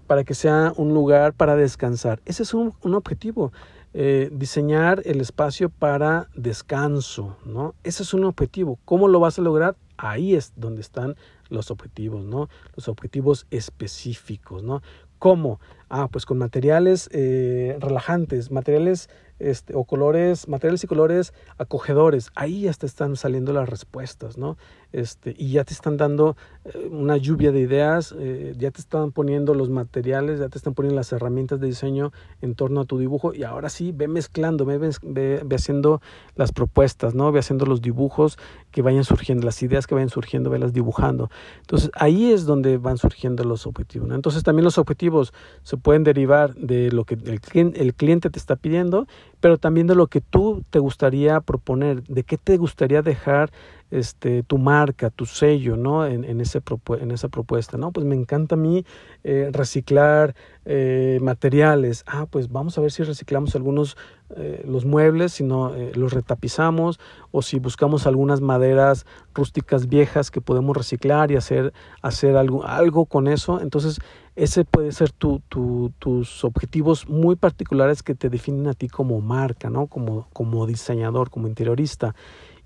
para 0.05 0.23
que 0.23 0.35
sea 0.35 0.71
un 0.77 0.93
lugar 0.93 1.33
para 1.33 1.55
descansar. 1.55 2.21
Ese 2.25 2.43
es 2.43 2.53
un, 2.53 2.73
un 2.83 2.93
objetivo. 2.93 3.51
Eh, 3.93 4.29
diseñar 4.31 5.01
el 5.05 5.19
espacio 5.19 5.69
para 5.69 6.27
descanso, 6.35 7.37
¿no? 7.43 7.73
Ese 7.83 8.03
es 8.03 8.13
un 8.13 8.23
objetivo. 8.25 8.77
¿Cómo 8.85 9.07
lo 9.07 9.19
vas 9.19 9.39
a 9.39 9.41
lograr? 9.41 9.75
Ahí 9.97 10.35
es 10.35 10.53
donde 10.55 10.81
están 10.81 11.15
los 11.51 11.69
objetivos, 11.69 12.25
¿no? 12.25 12.49
Los 12.75 12.87
objetivos 12.87 13.45
específicos, 13.51 14.63
¿no? 14.63 14.81
¿Cómo? 15.19 15.59
Ah, 15.93 16.07
pues 16.07 16.25
con 16.25 16.37
materiales 16.37 17.09
eh, 17.11 17.75
relajantes, 17.81 18.49
materiales 18.49 19.09
este, 19.39 19.75
o 19.75 19.83
colores, 19.83 20.47
materiales 20.47 20.83
y 20.83 20.87
colores 20.87 21.33
acogedores. 21.57 22.29
Ahí 22.35 22.61
ya 22.61 22.73
te 22.73 22.85
están 22.85 23.15
saliendo 23.15 23.51
las 23.53 23.67
respuestas, 23.67 24.37
¿no? 24.37 24.55
Este, 24.93 25.33
y 25.37 25.51
ya 25.51 25.63
te 25.63 25.73
están 25.73 25.97
dando 25.97 26.35
eh, 26.65 26.89
una 26.91 27.17
lluvia 27.17 27.51
de 27.51 27.61
ideas, 27.61 28.13
eh, 28.19 28.53
ya 28.57 28.71
te 28.71 28.81
están 28.81 29.11
poniendo 29.11 29.53
los 29.53 29.69
materiales, 29.69 30.39
ya 30.39 30.49
te 30.49 30.57
están 30.57 30.73
poniendo 30.73 30.97
las 30.97 31.11
herramientas 31.11 31.59
de 31.59 31.67
diseño 31.67 32.11
en 32.41 32.55
torno 32.55 32.81
a 32.81 32.85
tu 32.85 32.99
dibujo 32.99 33.33
y 33.33 33.43
ahora 33.43 33.69
sí, 33.69 33.91
ve 33.93 34.07
mezclando, 34.07 34.65
ve, 34.65 34.77
ve, 35.01 35.55
haciendo 35.55 36.01
las 36.35 36.51
propuestas, 36.51 37.15
¿no? 37.15 37.31
Ve 37.31 37.39
haciendo 37.39 37.65
los 37.65 37.81
dibujos 37.81 38.37
que 38.69 38.81
vayan 38.81 39.05
surgiendo, 39.05 39.45
las 39.45 39.63
ideas 39.63 39.87
que 39.87 39.95
vayan 39.95 40.09
surgiendo, 40.09 40.49
velas 40.49 40.73
dibujando. 40.73 41.31
Entonces 41.61 41.89
ahí 41.95 42.31
es 42.31 42.45
donde 42.45 42.77
van 42.77 42.97
surgiendo 42.97 43.43
los 43.43 43.65
objetivos, 43.65 44.09
¿no? 44.09 44.15
Entonces 44.15 44.43
también 44.43 44.65
los 44.65 44.77
objetivos 44.77 45.33
se 45.63 45.77
pueden 45.81 46.03
derivar 46.03 46.55
de 46.55 46.91
lo 46.91 47.03
que 47.03 47.15
el, 47.15 47.93
cliente 47.93 48.29
te 48.29 48.39
está 48.39 48.55
pidiendo, 48.55 49.07
pero 49.39 49.57
también 49.57 49.87
de 49.87 49.95
lo 49.95 50.07
que 50.07 50.21
tú 50.21 50.63
te 50.69 50.79
gustaría 50.79 51.41
proponer, 51.41 52.03
de 52.03 52.23
qué 52.23 52.37
te 52.37 52.57
gustaría 52.57 53.01
dejar 53.01 53.51
este, 53.91 54.41
tu 54.43 54.57
marca, 54.57 55.09
tu 55.09 55.25
sello, 55.25 55.75
¿no? 55.75 56.05
En, 56.05 56.23
en, 56.23 56.39
ese 56.39 56.61
en 56.99 57.11
esa 57.11 57.27
propuesta, 57.27 57.77
¿no? 57.77 57.91
Pues 57.91 58.05
me 58.05 58.15
encanta 58.15 58.55
a 58.55 58.57
mí 58.57 58.85
eh, 59.23 59.49
reciclar 59.51 60.33
eh, 60.65 61.19
materiales. 61.21 62.03
Ah, 62.07 62.25
pues 62.29 62.49
vamos 62.49 62.77
a 62.77 62.81
ver 62.81 62.91
si 62.91 63.03
reciclamos 63.03 63.53
algunos, 63.55 63.97
eh, 64.37 64.63
los 64.65 64.85
muebles, 64.85 65.33
si 65.33 65.43
no 65.43 65.73
los 65.93 66.13
retapizamos, 66.13 66.99
o 67.31 67.41
si 67.41 67.59
buscamos 67.59 68.07
algunas 68.07 68.39
maderas 68.39 69.05
rústicas 69.33 69.87
viejas 69.87 70.31
que 70.31 70.39
podemos 70.39 70.75
reciclar 70.77 71.31
y 71.31 71.35
hacer, 71.35 71.73
hacer 72.01 72.37
algo, 72.37 72.65
algo 72.65 73.05
con 73.05 73.27
eso. 73.27 73.59
Entonces, 73.59 73.99
ese 74.35 74.63
puede 74.65 74.91
ser 74.91 75.11
tu, 75.11 75.41
tu, 75.49 75.91
tus 75.99 76.43
objetivos 76.43 77.07
muy 77.09 77.35
particulares 77.35 78.01
que 78.01 78.15
te 78.15 78.29
definen 78.29 78.67
a 78.67 78.73
ti 78.73 78.87
como 78.87 79.19
marca, 79.21 79.69
¿no? 79.69 79.87
Como, 79.87 80.27
como 80.33 80.65
diseñador, 80.65 81.29
como 81.29 81.47
interiorista. 81.47 82.15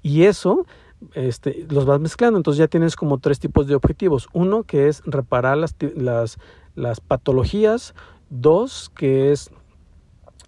Y 0.01 0.23
eso 0.23 0.65
este, 1.13 1.65
los 1.69 1.85
vas 1.85 1.99
mezclando. 1.99 2.37
Entonces 2.37 2.59
ya 2.59 2.67
tienes 2.67 2.95
como 2.95 3.17
tres 3.17 3.39
tipos 3.39 3.67
de 3.67 3.75
objetivos. 3.75 4.27
Uno 4.33 4.63
que 4.63 4.87
es 4.87 5.01
reparar 5.05 5.57
las, 5.57 5.75
las, 5.95 6.37
las 6.75 6.99
patologías. 6.99 7.95
Dos 8.29 8.91
que 8.95 9.31
es 9.31 9.51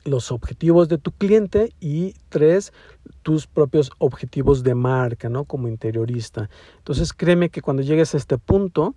los 0.04 0.32
objetivos 0.32 0.88
de 0.88 0.98
tu 0.98 1.12
cliente 1.12 1.74
y 1.80 2.14
tres, 2.30 2.72
tus 3.24 3.46
propios 3.46 3.92
objetivos 3.98 4.64
de 4.64 4.74
marca, 4.74 5.30
¿no? 5.30 5.46
Como 5.46 5.68
interiorista. 5.68 6.50
Entonces 6.78 7.14
créeme 7.14 7.50
que 7.50 7.62
cuando 7.62 7.84
llegues 7.84 8.14
a 8.14 8.18
este 8.18 8.38
punto, 8.38 8.96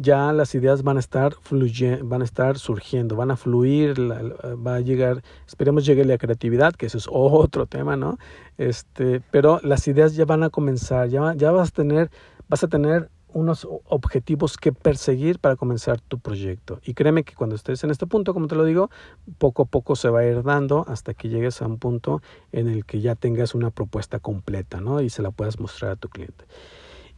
ya 0.00 0.32
las 0.32 0.54
ideas 0.54 0.84
van 0.84 0.96
a 0.96 1.00
estar 1.00 1.34
fluyendo, 1.34 2.06
van 2.06 2.22
a 2.22 2.24
estar 2.24 2.56
surgiendo, 2.56 3.16
van 3.16 3.32
a 3.32 3.36
fluir, 3.36 3.98
va 4.00 4.76
a 4.76 4.80
llegar, 4.80 5.22
esperemos 5.46 5.84
llegue 5.84 6.04
la 6.04 6.18
creatividad, 6.18 6.74
que 6.74 6.86
eso 6.86 6.98
es 6.98 7.08
otro 7.10 7.66
tema, 7.66 7.96
¿no? 7.96 8.16
Este, 8.58 9.20
pero 9.32 9.60
las 9.64 9.88
ideas 9.88 10.14
ya 10.14 10.24
van 10.24 10.44
a 10.44 10.50
comenzar, 10.50 11.08
ya, 11.08 11.34
ya 11.34 11.50
vas 11.50 11.70
a 11.70 11.72
tener, 11.72 12.10
vas 12.48 12.62
a 12.62 12.68
tener 12.68 13.10
unos 13.32 13.66
objetivos 13.86 14.56
que 14.56 14.72
perseguir 14.72 15.40
para 15.40 15.56
comenzar 15.56 16.00
tu 16.00 16.20
proyecto. 16.20 16.80
Y 16.84 16.94
créeme 16.94 17.24
que 17.24 17.34
cuando 17.34 17.56
estés 17.56 17.82
en 17.82 17.90
este 17.90 18.06
punto, 18.06 18.32
como 18.32 18.46
te 18.46 18.54
lo 18.54 18.64
digo, 18.64 18.90
poco 19.38 19.62
a 19.62 19.66
poco 19.66 19.96
se 19.96 20.08
va 20.10 20.20
a 20.20 20.26
ir 20.26 20.44
dando 20.44 20.84
hasta 20.88 21.12
que 21.12 21.28
llegues 21.28 21.60
a 21.60 21.66
un 21.66 21.78
punto 21.78 22.22
en 22.52 22.68
el 22.68 22.84
que 22.84 23.00
ya 23.00 23.16
tengas 23.16 23.54
una 23.54 23.70
propuesta 23.70 24.20
completa, 24.20 24.80
¿no? 24.80 25.00
Y 25.00 25.10
se 25.10 25.22
la 25.22 25.32
puedas 25.32 25.58
mostrar 25.58 25.90
a 25.90 25.96
tu 25.96 26.08
cliente. 26.08 26.44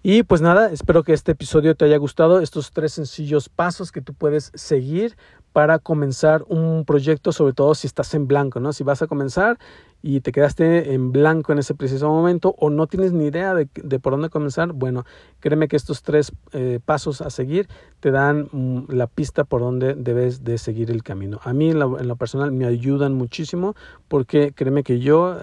Y 0.02 0.22
pues 0.22 0.40
nada, 0.40 0.72
espero 0.72 1.02
que 1.02 1.12
este 1.12 1.32
episodio 1.32 1.74
te 1.74 1.84
haya 1.84 1.98
gustado, 1.98 2.40
estos 2.40 2.72
tres 2.72 2.94
sencillos 2.94 3.50
pasos 3.50 3.92
que 3.92 4.00
tú 4.00 4.14
puedes 4.14 4.50
seguir 4.54 5.14
para 5.52 5.78
comenzar 5.78 6.42
un 6.48 6.86
proyecto, 6.86 7.32
sobre 7.32 7.52
todo 7.52 7.74
si 7.74 7.86
estás 7.86 8.14
en 8.14 8.26
blanco, 8.26 8.60
¿no? 8.60 8.72
Si 8.72 8.82
vas 8.82 9.02
a 9.02 9.06
comenzar 9.06 9.58
y 10.02 10.20
te 10.20 10.32
quedaste 10.32 10.94
en 10.94 11.12
blanco 11.12 11.52
en 11.52 11.58
ese 11.58 11.74
preciso 11.74 12.08
momento 12.08 12.54
o 12.58 12.70
no 12.70 12.86
tienes 12.86 13.12
ni 13.12 13.26
idea 13.26 13.54
de, 13.54 13.66
por 13.98 14.12
dónde 14.12 14.30
comenzar, 14.30 14.72
bueno, 14.72 15.04
créeme 15.40 15.68
que 15.68 15.76
estos 15.76 16.02
tres 16.02 16.32
eh, 16.52 16.80
pasos 16.84 17.20
a 17.20 17.30
seguir 17.30 17.68
te 18.00 18.10
dan 18.10 18.48
mm, 18.52 18.84
la 18.88 19.06
pista 19.06 19.44
por 19.44 19.60
dónde 19.60 19.94
debes 19.94 20.42
de 20.42 20.58
seguir 20.58 20.90
el 20.90 21.02
camino. 21.02 21.40
A 21.44 21.52
mí 21.52 21.70
en 21.70 21.78
lo, 21.78 22.16
personal 22.16 22.52
me 22.52 22.66
ayudan 22.66 23.14
muchísimo 23.14 23.74
porque 24.08 24.52
créeme 24.52 24.82
que 24.82 25.00
yo 25.00 25.36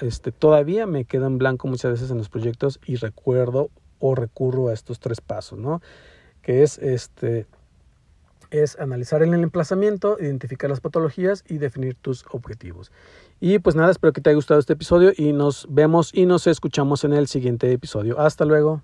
este, 0.00 0.32
todavía 0.32 0.86
me 0.86 1.04
quedo 1.04 1.26
en 1.26 1.38
blanco 1.38 1.68
muchas 1.68 1.92
veces 1.92 2.10
en 2.10 2.18
los 2.18 2.28
proyectos 2.28 2.80
y 2.86 2.96
recuerdo 2.96 3.70
o 3.98 4.14
recurro 4.14 4.68
a 4.68 4.72
estos 4.72 4.98
tres 4.98 5.20
pasos, 5.20 5.58
¿no? 5.58 5.80
Que 6.42 6.62
es 6.62 6.78
este 6.78 7.46
es 8.50 8.78
analizar 8.80 9.22
el 9.22 9.32
emplazamiento, 9.32 10.16
identificar 10.20 10.68
las 10.68 10.80
patologías 10.80 11.44
y 11.48 11.58
definir 11.58 11.94
tus 11.94 12.24
objetivos. 12.32 12.90
Y 13.40 13.58
pues 13.58 13.74
nada, 13.74 13.90
espero 13.90 14.12
que 14.12 14.20
te 14.20 14.28
haya 14.30 14.36
gustado 14.36 14.60
este 14.60 14.74
episodio 14.74 15.12
y 15.16 15.32
nos 15.32 15.66
vemos 15.70 16.10
y 16.12 16.26
nos 16.26 16.46
escuchamos 16.46 17.04
en 17.04 17.14
el 17.14 17.26
siguiente 17.26 17.72
episodio. 17.72 18.20
Hasta 18.20 18.44
luego. 18.44 18.82